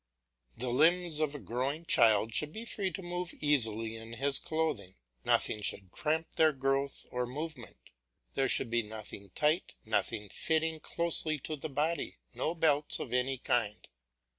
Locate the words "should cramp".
5.61-6.37